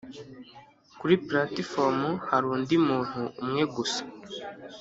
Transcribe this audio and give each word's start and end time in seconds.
kuri 0.99 1.15
platifomu 1.27 2.09
hari 2.29 2.45
undi 2.55 2.75
muntu 2.87 3.21
umwe 3.41 3.63
gusa 3.75 4.01